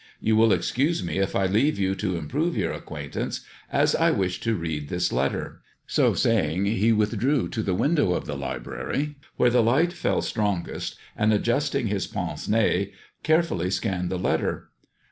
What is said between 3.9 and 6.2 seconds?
I wish to read this letter." So